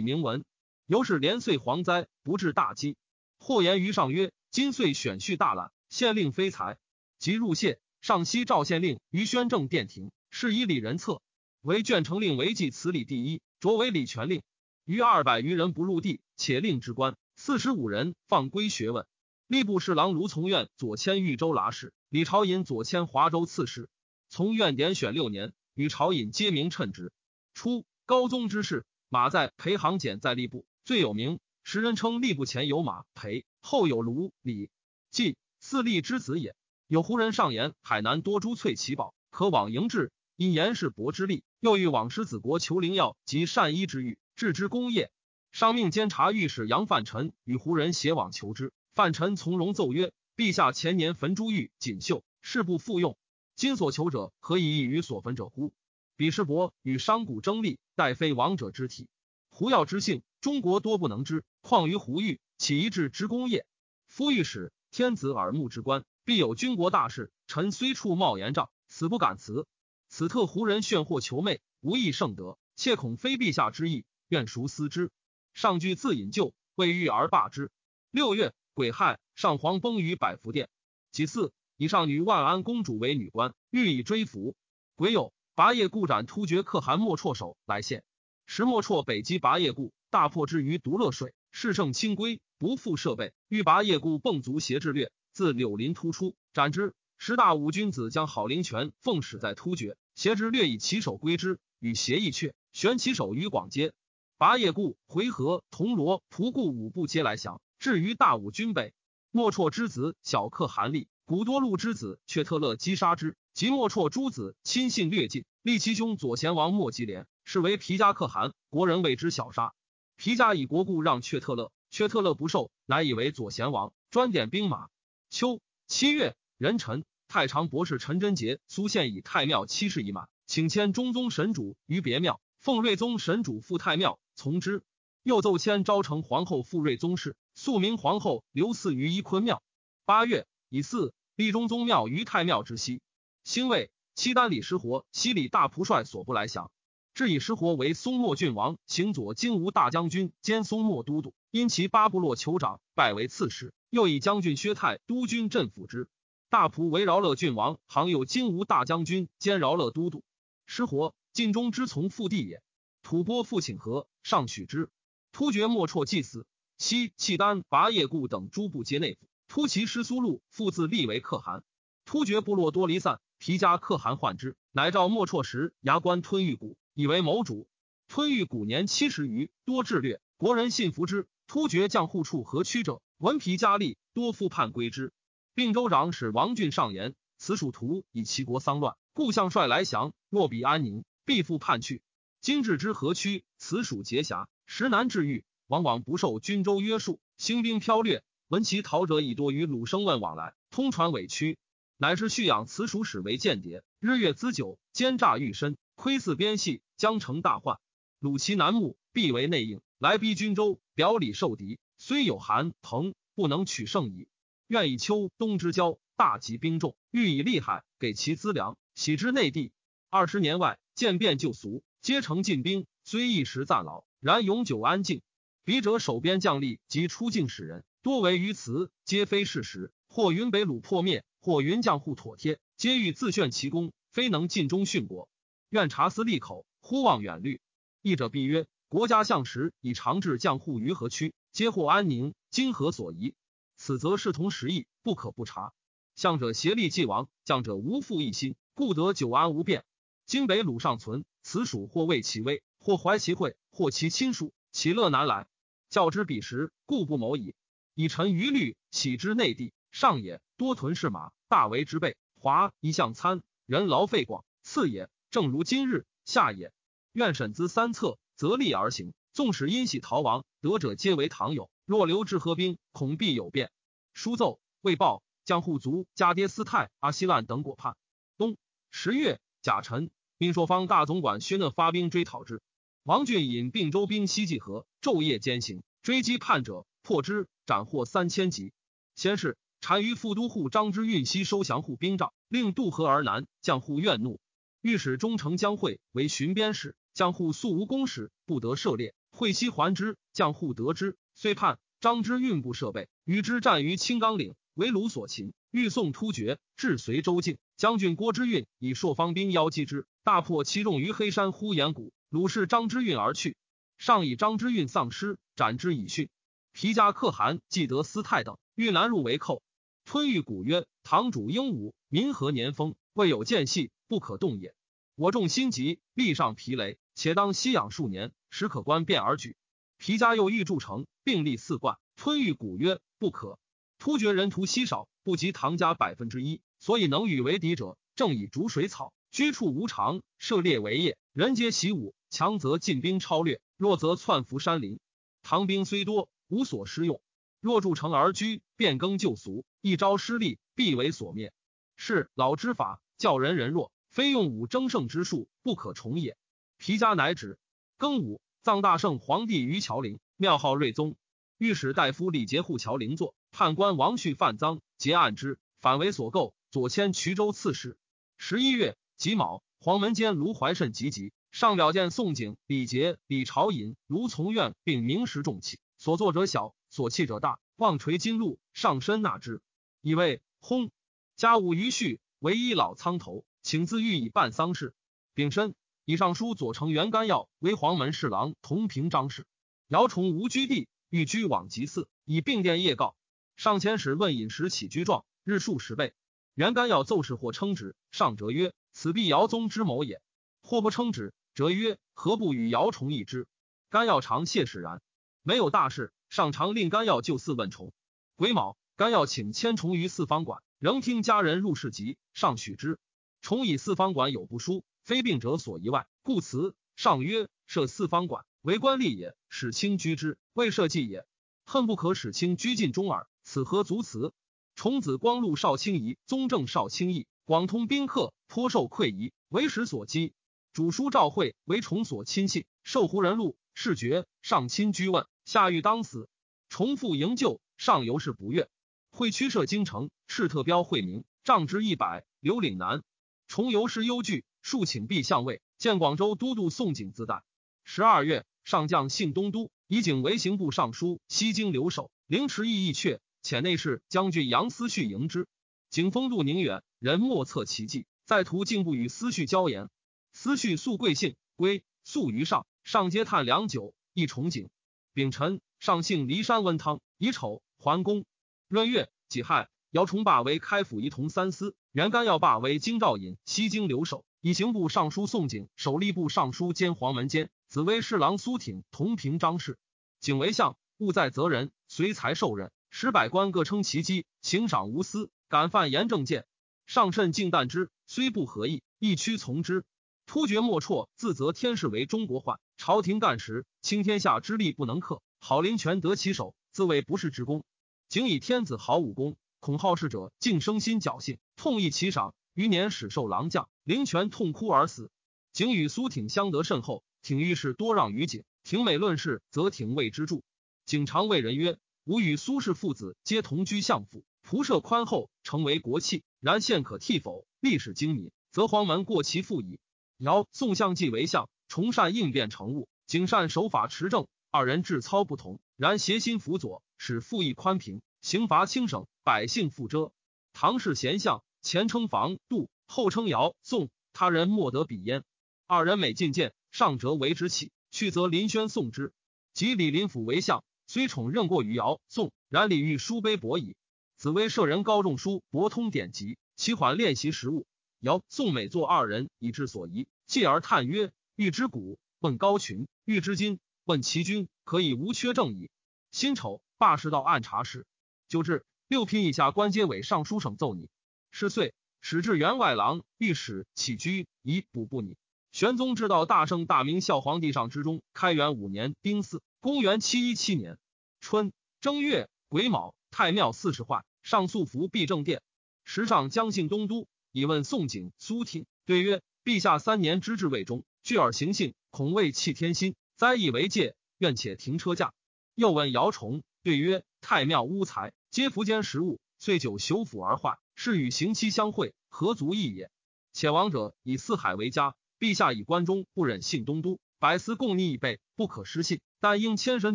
[0.00, 0.44] 名文。
[0.86, 2.96] 由是连岁蝗灾，不至大饥。
[3.38, 6.76] 或言于上曰：今岁选序大懒，县令非才。
[7.20, 11.22] 即入谢，上西赵县令于宣政殿庭，是以礼人策，
[11.60, 14.42] 为卷城令为记此礼第一，擢为礼权令。
[14.86, 19.06] 余二百余人不入地，且令之官四十五人放归学问。
[19.48, 23.88] 吏部侍郎卢从愿左迁豫州剌史，李朝隐左迁华州刺史。
[24.28, 27.12] 从愿点选六年，与朝隐皆名称职。
[27.54, 34.68] 初，高宗之事，马在裴行简在吏部最有名，时人称吏部前有马裴，后有卢李，
[35.10, 36.54] 即四吏之子也。
[36.86, 40.12] 有胡人上言，海南多珠翠奇宝，可往营治。
[40.36, 44.18] 因言是伯之力，又欲往狮子国求灵药及善医之欲。
[44.36, 45.10] 置之功业，
[45.52, 48.72] 上命监察御史杨范臣与胡人携往求之。
[48.98, 53.16] 范臣从容奏曰：“陛下前年焚珠玉锦绣，事不复用。
[53.54, 55.72] 今所求者，何以异于所焚者乎？
[56.16, 59.06] 彼师伯与商贾争利，待非王者之体。
[59.50, 63.66] 胡药之性，中国多不能知，况于胡玉，岂一治之功业？
[64.08, 67.30] 夫御史，天子耳目之官，必有军国大事。
[67.46, 69.68] 臣虽处冒言障，死不敢辞。
[70.08, 75.12] 此特胡人炫惑求媚，无益圣德，切恐非陛下之意。”愿孰思之？
[75.54, 77.70] 上惧自引咎，未遇而罢之。
[78.10, 80.68] 六月，癸亥，上皇崩于百福殿。
[81.10, 84.54] 其次，以上女万安公主为女官，欲以追服。
[84.94, 88.04] 癸酉，拔叶固斩突厥可汗莫绰首来献。
[88.46, 93.32] 时莫绰北击拔叶固，大破之于独乐水，势胜清归，不复设备。
[93.48, 96.94] 欲拔叶固蹦足挟至略，自柳林突出，斩之。
[97.16, 103.92] 十大武君子将郝灵泉奉使在突厥，挟之略以其手归之，与协议阙，悬其手于广街。
[104.36, 108.92] 拔叶固、回纥、铜锣、仆固五部皆来降，至于大武军北，
[109.30, 119.74] 莫绰之子小克韩立、古多禄之子却特勒击杀之，及莫绰诸子亲信略尽，立其兄左贤王莫吉连，是为皮加可汗，国人谓之小杀。
[120.16, 124.88] 皮加以国故让却特勒，却特勒不受，乃以为左贤王，专点兵马。
[125.30, 134.18] 秋七月，壬辰，太常博士陈贞节苏县以太庙七十一满，请迁中宗神主于别庙，奉睿宗神主赴太庙。
[134.34, 134.82] 从之，
[135.28, 139.62] 又奏迁昭成皇后傅睿宗室，肃明皇后留祀于伊坤庙。
[140.06, 143.02] 八月，以祀立中宗庙于太庙之西。
[143.44, 146.70] 兴未，契丹李师活西里大仆帅所不来降，
[147.12, 153.74] 至以师活为松漠郡王，行左金吾大将军兼松漠都督，因其八部落酋长，拜为刺史。
[153.90, 156.08] 又以将军薛泰督军镇抚之。
[156.48, 160.24] 大仆为饶乐郡王，行有金吾大将军兼饶乐都督。
[160.64, 162.62] 师活晋中之从父弟也。
[163.02, 164.88] 吐蕃复请和，上许之。
[165.32, 166.46] 突厥莫绰祭祀，
[166.78, 169.26] 西契丹、拔叶固等诸部皆内附。
[169.48, 171.64] 突骑师苏禄复自立为可汗。
[172.04, 177.68] 突厥部落多离散，皮加可汗患之，乃召莫绰时牙关吞玉骨，以为谋主。
[178.08, 181.26] 吞玉骨年七十余，多智略，国人信服之。
[181.46, 185.12] 突厥将户处何屈者，闻皮加利，多复叛归之。
[185.54, 190.12] 并州长使王俊上言：此属图以齐国丧乱，故相率来降。
[190.28, 192.02] 若彼安宁，必复叛去。
[192.40, 198.22] 今至之河曲，此属节辖，时难治愈，往往不受军州约束，兴兵飘掠。
[198.48, 201.56] 闻其逃者已多于鲁生问往来，通传委屈，
[201.96, 207.78] 乃是蓄养此属使为间谍，日月资久，奸诈愈深，窥伺边隙，将成大患。
[208.18, 214.28] 鲁其南牧，必为内应，来逼军州，表里受敌，虽有韩彭，不能取胜矣。
[214.66, 219.72] 愿以秋冬之交，大集兵众，欲以利害，给其资粮，喜之内地。
[220.10, 221.82] 二十年外，渐变旧俗。
[222.00, 225.22] 皆成进兵，虽一时暂劳，然永久安静。
[225.64, 229.94] 笔者守边将吏及出境使人，多为于此，皆非事实。
[230.08, 235.30] 或云北虏破灭，或云将户妥帖，皆欲自炫其功，非能尽忠殉国。
[235.70, 237.62] 愿察思利口，忽望远虑。
[238.02, 243.34] 译者必曰：国家相时以长治将户于何区，皆获安宁，今何所疑？
[243.78, 245.72] 此则视同时意，不可不察。
[246.14, 249.86] 相者协力既亡，将者无复一心，故得久安无变。
[250.26, 251.24] 今北鲁尚存。
[251.42, 255.46] 此属或畏其威，或怀其惠，或其亲疏，其乐难来。
[255.90, 257.54] 较之彼时，故不谋矣。
[257.92, 262.16] 以臣愚虑，岂知内地上也多屯士马，大为之备。
[262.40, 264.42] 华一向参，人劳费广。
[264.62, 266.72] 次也，正如今日下也。
[267.12, 269.12] 愿审资三策，择利而行。
[269.34, 271.70] 纵使因喜逃亡，得者皆为唐友。
[271.84, 273.70] 若留至河兵，恐必有变。
[274.14, 277.98] 书奏未报，将户族加爹斯泰、阿希烂等果叛。
[278.38, 278.56] 冬
[278.90, 280.10] 十月甲辰。
[280.38, 282.62] 兵朔方大总管薛讷发兵追讨之，
[283.08, 288.74] 王俊引并州兵西济河，昼夜兼行，追击叛者，破之，斩获三千级。
[289.16, 293.46] 先是，单于副都护张之运西收降护兵帐，令渡河而南。
[293.62, 294.40] 将护怨怒，
[294.82, 299.14] 御史忠诚将会为巡边使，将护素无公使，不得涉猎。
[299.30, 301.78] 会西还之，将护得之，遂叛。
[302.02, 305.54] 张之运部设备，与之战于青冈岭，为鲁所擒。
[305.70, 307.56] 欲送突厥，至随州境。
[307.78, 312.12] 将军郭之运以朔方兵邀击之，大破其众于黑山呼延谷。
[312.30, 313.56] 鲁氏张之运而去，
[313.96, 316.28] 上以张之运丧失，斩之以训。
[316.72, 319.62] 皮家可汗既得司泰等，欲南入为寇。
[320.04, 324.74] 吞玉古曰：“堂主英武，民和年丰，未有间隙，不可动也。
[325.14, 329.56] 我众心急，力上疲累，且当息养数年，时可观变而举。”
[329.96, 331.96] 皮家又欲筑城，并立四冠。
[332.14, 333.58] 吞玉古曰：“不可。
[333.98, 342.14] 突厥人徒稀少，不及唐家百分之一，所以能与为敌者，正以逐水草，居处无常，涉猎为业，人皆习武。
[342.30, 345.00] 强则进兵超略，弱则窜伏山林。
[345.42, 347.20] 唐兵虽多，无所施用。”
[347.60, 351.52] 若筑城而居，变更旧俗，一朝失利，必为所灭。
[351.96, 356.36] 是老之法，教人人弱，非用武争胜之术，不可重也。
[356.76, 357.58] 皮家乃止。
[357.98, 361.16] 庚午，葬大圣皇帝于乔陵，庙号睿宗。
[361.56, 366.54] 御史大夫李节护乔陵坐，判官王旭犯赃，结案之，反为所构。
[366.70, 367.98] 左迁衢州刺史。
[368.36, 376.74] 十一月己卯，黄门监卢怀慎及吉上表见宋景、李节、李朝隐、卢从愿，并明时重器，所作者小。
[376.90, 379.60] 所弃者大，望垂金禄，上身纳之，
[380.00, 380.90] 以为轰。
[381.36, 384.94] 家务余绪，唯一老苍头，请自欲以办丧事。
[385.34, 385.74] 丙申，
[386.06, 389.46] 以上书左丞袁干耀为黄门侍郎，同平章事。
[389.86, 393.14] 姚崇无居地，欲居往吉寺，以并殿谒告。
[393.56, 396.14] 上前使问饮食起居状，日数十倍。
[396.54, 400.22] 袁干耀奏事或称旨，上折曰：“此必姚宗之谋也。”
[400.62, 403.48] 或不称旨，折曰：“何不与姚崇议之？”
[403.90, 405.02] 干耀常谢使然，
[405.42, 406.12] 没有大事。
[406.28, 407.92] 上常令甘耀就寺问崇。
[408.36, 413.00] 癸卯，甘耀请千虫于四方馆，仍听家人入室集，上许之。
[413.40, 416.76] 崇以四方馆有不书，非病者所宜外，故辞。
[416.94, 421.26] 上曰：设四方馆为官吏也，使卿居之，未设计也。
[421.64, 424.32] 恨不可使卿居尽中耳，此何足辞？
[424.76, 430.30] 崇子光禄少卿仪，宗正少卿义，广通宾客，颇受馈仪，为时所讥。
[430.72, 435.26] 主书赵惠为崇所亲信，受胡人禄，事爵，上亲居问。
[435.44, 436.28] 下狱当死，
[436.68, 438.68] 重复营救，上游是不悦。
[439.10, 442.24] 会驱射京城，赤特标惠明，杖之一百。
[442.40, 443.02] 刘岭南，
[443.48, 447.42] 重游是忧惧，数请陛相位，见广州都督宋景自带。
[447.82, 455.48] 十二月，上将信东都，以景为刑部尚书，西京留守，凌迟意义阙，遣内侍将军杨思绪迎之。
[455.90, 459.88] 景风度宁远，人莫测其迹，在途竟不与思绪交言。
[460.32, 464.70] 思绪素贵姓，归宿于上，上皆叹良久，亦重景。
[465.12, 467.00] 丙辰，上幸骊山温汤。
[467.18, 468.24] 乙丑，桓公。
[468.68, 479.78] 闰月己亥，姚崇霸为开府仪同三司，袁干耀霸为京兆尹、西京留守，以刑部尚书宋景、守吏部尚书兼黄门监，紫薇侍郎苏挺同平章事。
[480.20, 486.46] 景为相，务在责人，随才受任，使百官各称其机，行赏无私，敢犯严正谏。
[486.86, 489.84] 上甚敬惮之，虽不合意，亦屈从之。
[490.28, 492.60] 突厥莫辍，自责天士为中国患。
[492.76, 495.22] 朝廷干时，倾天下之力不能克。
[495.40, 497.64] 郝林权得其手，自谓不是之功。
[498.10, 502.34] 仅以天子好武功，恐好事者竟生心侥幸，痛议其赏。
[502.52, 505.10] 余年始受狼将，林权痛哭而死。
[505.54, 508.44] 景与苏挺相得甚厚，挺遇事多让于景。
[508.64, 510.42] 挺美论事，则挺为之助。
[510.84, 516.22] 景常谓人曰：“吾与苏氏父子皆同居相府，仆射宽厚，成为国器。
[516.38, 517.46] 然现可替否？
[517.60, 519.80] 历史精敏，则黄门过其父矣。”
[520.18, 521.48] 尧宋相继为相。
[521.68, 530.10] 崇善应变成务，景善守法持政，二人志操不同，然协心辅佐，使赋役宽平，刑罚轻省，百姓富遮。
[530.54, 535.24] 唐氏贤相，前称房杜，后称尧宋，他人莫得比焉。
[535.66, 539.12] 二人每进谏，上则为之起，去则林轩送之。
[539.52, 543.76] 及李林甫为相，虽宠任过于尧宋，然李欲书卑薄矣。
[544.16, 547.66] 紫薇舍人高仲书博通典籍，其缓练习实务。
[548.00, 551.10] 尧宋美作二人，以之所疑，继而叹曰。
[551.34, 554.48] 欲知古，问高群；欲知今，问齐君。
[554.64, 555.70] 可以无缺正矣。
[556.12, 557.86] 辛丑，罢士道按察使。
[558.28, 560.88] 就至六品以下官皆委尚书省奏拟。
[561.30, 565.16] 是岁，始至员外郎、御史起居，以补不拟。
[565.50, 570.78] 玄宗至道大圣大明孝皇帝上之中，开元五年丁巳，公元七一七年
[571.20, 575.42] 春正月癸卯，太庙四十换，上素服必正殿。
[575.84, 580.84] 时上将信东都，以问宋景、苏听，对曰：陛下三年之治未终。
[581.02, 585.12] 据而行信，恐未弃天心，灾以为戒，愿且停车驾。
[585.54, 592.90] 又问姚崇，对曰：太庙屋财皆福间食物，遂久朽腐而坏，是与刑期相会，何足异也？
[593.32, 599.00] 且王者以四海为家，陛下以关中不忍信东都，百司共逆以备，不可失信。
[599.20, 599.94] 但应迁神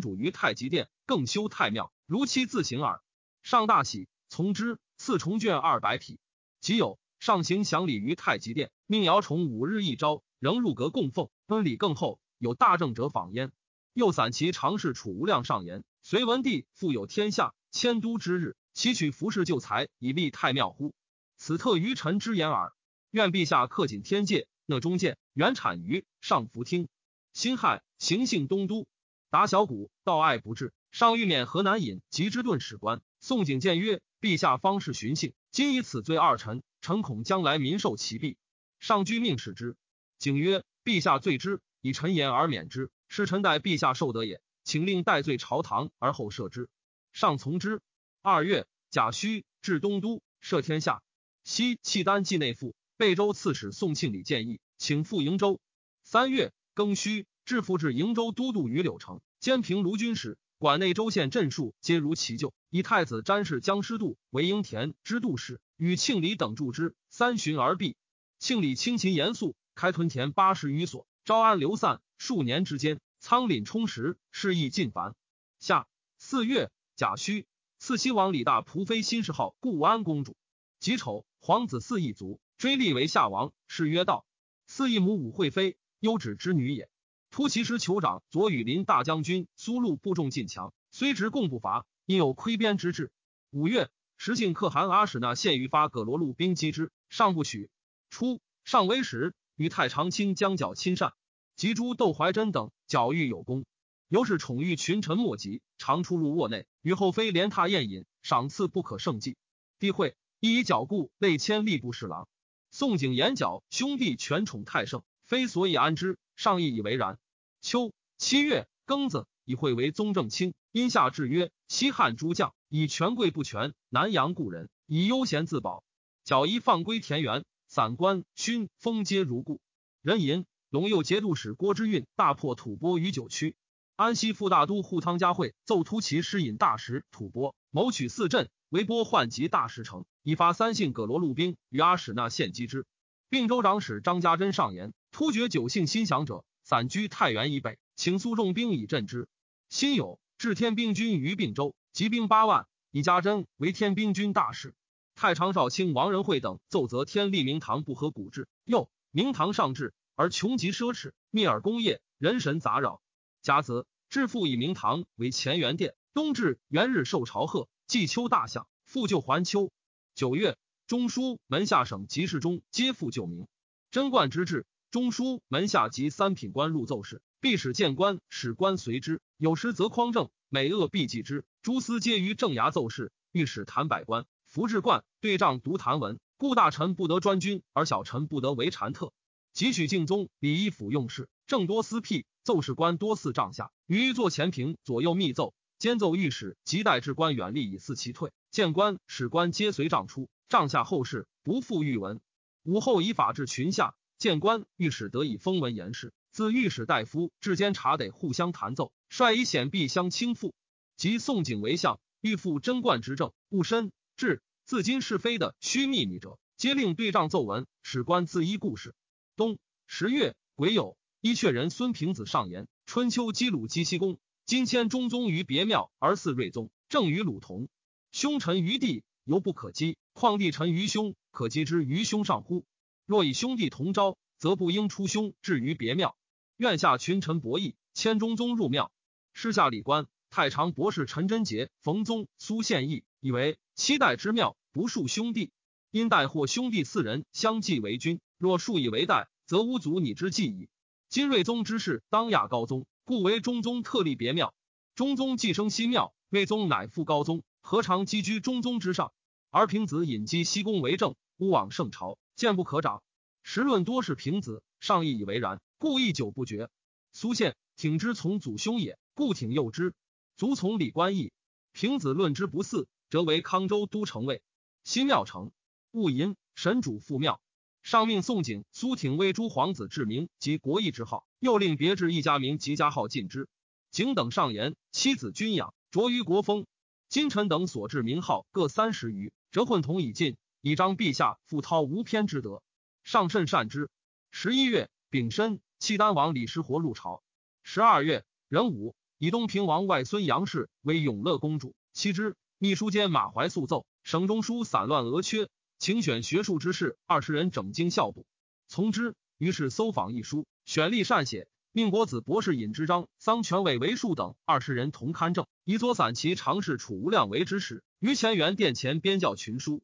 [0.00, 3.00] 主于太极殿，更修太庙，如期自行耳。
[3.42, 4.78] 上大喜，从之。
[4.96, 6.20] 赐重卷二百匹。
[6.60, 12.20] 即有上行享礼于太极殿，命姚崇五日一朝，仍入阁供奉，恩礼更厚。
[12.36, 13.50] 有大政者访焉。
[13.94, 20.92] 又散其常侍楚无量上言：隋文帝富有天下，迁都之日，其取服饰旧财以立太庙乎？
[21.38, 22.74] 此特于臣之言耳。
[23.10, 26.88] 愿陛下恪谨天戒，讷中见，原产于上福听。
[27.32, 28.86] 辛亥，行幸东都，
[29.30, 30.74] 达小谷，道爱不至。
[30.90, 33.00] 上欲免河南尹及之顿史官。
[33.18, 38.36] 宋景谏曰：“陛下方是寻幸，今以此罪二臣，臣恐将来民受其弊。”
[38.78, 39.74] 上居命使之。
[40.18, 46.68] 景曰：“陛下罪之，以臣言而免之。”是臣待陛下受得也，请令代罪朝堂而后赦之。
[47.14, 47.80] 上从之。
[48.20, 51.02] 二月，贾诩至东都，赦天下。
[51.42, 55.60] 西契丹冀内附，贝州刺史宋庆礼建议，请赴瀛州。
[56.02, 62.54] 三月，庚戌，致复至瀛州都督于柳城，兼平卢军使，管内州县镇戍，皆如其旧。
[62.70, 66.96] 以太子詹事江师度为应田之度使，与庆礼等助之。
[67.10, 67.98] 三旬而毕。
[68.38, 72.00] 庆礼清勤严肃，开屯田八十余所，招安流散。
[72.16, 75.14] 数年之间，仓廪充实，事意尽繁。
[75.60, 75.86] 夏
[76.16, 77.44] 四月，甲戌，
[77.78, 80.34] 赐西王李大仆妃新谥号固安公主。
[80.80, 84.24] 己丑，皇子嗣一族，追立为夏王，谥曰道。
[84.66, 86.88] 嗣一母武惠妃，优指之女也。
[87.34, 93.10] 突骑师酋长左羽林大将军苏禄部众进强，虽执贡不伐，因有窥边之志。
[93.50, 97.70] 五月，时信可汗阿史那献于发葛罗路兵击之，上不许。
[98.08, 101.12] 初，上威时，与太常卿将角亲善。
[101.56, 103.64] 及诸窦怀真等矫育有功，
[104.06, 109.36] 尤是宠遇群臣莫及，常出入卧内，与后妃连榻宴饮，赏赐不可胜计。
[109.80, 112.28] 帝会亦以矫固累迁吏部侍郎。
[112.70, 117.18] 宋景言角兄弟权宠太盛，非所以安之，上亦以为然。
[117.64, 125.82] 秋七月庚子，以会为宗正卿，因下制曰：西汉诸将以权贵不权，南阳故人以悠闲自保，
[126.24, 129.62] 矫一放归田园，散官勋封皆如故。
[130.02, 130.44] 人吟。
[130.70, 133.54] 陇右节度使郭之运大破吐蕃于九曲，
[133.96, 142.84] 安西副大都护汤嘉惠奏突骑师引大石吐蕃，谋取四镇，为波患及大石城，以发三姓葛罗路兵与阿史那献击之。
[143.30, 146.44] 并州长史张家珍上言：突厥九姓心降者，
[146.74, 149.28] 散居太原以北，请苏重兵以镇之。
[149.68, 154.74] 辛酉，置天兵军于并州，集兵八万，以家珍为天兵军大使。
[155.14, 159.94] 太常少卿王仁惠等奏则天立明堂不合古制，又明堂上至。
[160.16, 163.00] 而穷极奢侈，密尔工业，人神杂扰。
[163.40, 165.94] 甲子，致富以明堂为乾元殿。
[166.12, 169.70] 冬至，元日受朝贺，祭秋大象，复旧还秋。
[170.16, 170.58] 九月，
[170.88, 173.46] 中书门下省及事中皆复旧名。
[173.92, 179.20] 贞观之治，中书门下及三品官入奏事，必使谏官，使官随之。
[179.38, 181.44] 有时则匡正，每恶必记之。
[181.62, 189.12] 诸司皆于正衙奏事，御史谭百官，服至冠对仗读谭文，故大臣不得专军，而小臣不得为禅特。
[189.52, 198.30] 汲取敬宗礼仪府用事，正多私辟，奏事官多似帐下，于坐前平左右密奏，兼奏御史即待至官远立以伺其退。
[198.52, 202.20] 谏官史官皆随帐出，帐下后事不复御文。
[202.62, 206.14] 武后以法治群下，谏官御史得以封文言事。
[206.30, 210.54] 自御史大夫至监察得互相弹奏，率以显币相倾覆。
[210.96, 218.94] 及宋景为相，欲复贞观之政，务深至自今是非的虚秘密者，皆令对仗奏文，史官自依故事。
[219.36, 227.68] 冬十月癸酉，伊阙人孙平子上言：春秋击鲁姬西公，今迁中宗于别庙而祀睿宗，正与鲁同。
[228.10, 232.64] 兄臣于地，犹不可击，况弟臣于兄，可击之于兄上乎？
[233.06, 236.16] 若以兄弟同招，则不应出兄至于别庙。
[236.56, 238.90] 愿下群臣博弈，迁中宗入庙。
[239.32, 245.50] 师下礼官太常博士陈贞杰、冯宗、苏献义以为七代之庙不恕兄弟，
[245.90, 248.20] 因代或兄弟四人相继为君。
[248.38, 250.68] 若数以为代，则无足你之计矣。
[251.08, 254.54] 今睿宗之事当亚高宗，故为中宗特立别庙。
[254.94, 259.12] 中宗既生西庙，睿宗乃复高宗，何尝积居中宗之上？
[259.50, 263.02] 而平子引击西宫为政，乌往圣朝，见不可长。
[263.42, 266.70] 时论多是平子，上亦以为然，故亦久不决。
[267.12, 269.94] 苏宪挺之从祖兄也，故挺幼之。
[270.36, 271.32] 卒从李官义。
[271.72, 274.42] 平子论之不嗣，则为康州都城尉。
[274.84, 275.52] 新庙城，
[275.90, 277.40] 戊寅，神主复庙。
[277.82, 283.48] 上命宋景、苏挺为诸皇子治名及国义之号，又令别致一家名及家号进之。
[283.90, 286.66] 景等上言：妻子君养，着于国风。
[287.08, 292.62] 金臣等所制名号各三十余，折混同已尽，以彰陛下复韬无偏之德，
[293.02, 293.90] 上甚善之。
[294.30, 297.22] 十一月丙申，契丹王李师活入朝。
[297.62, 301.74] 十二月壬午，以东平王外孙杨氏为永乐公主。
[301.92, 308.24] 其之秘书监马怀素奏，省中书散乱额缺，请选学术之士二十人整经校补，
[308.66, 309.14] 从之。
[309.36, 319.82] 于是搜访一书，选吏善写，命国子博士尹之章、桑权伟为庶等二十人同刊正，以左散骑常侍楚无量为之使，于乾元殿前编教群书。